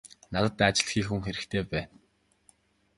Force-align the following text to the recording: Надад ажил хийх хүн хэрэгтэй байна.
Надад 0.31 0.59
ажил 0.67 0.87
хийх 0.89 1.07
хүн 1.09 1.21
хэрэгтэй 1.25 1.63
байна. 1.71 1.91